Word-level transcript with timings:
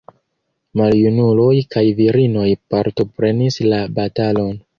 Maljunuloj 0.79 1.59
kaj 1.75 1.83
virinoj 1.99 2.47
partoprenis 2.75 3.61
la 3.69 3.85
batalon. 4.01 4.53